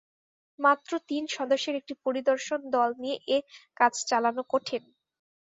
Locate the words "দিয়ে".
2.95-3.15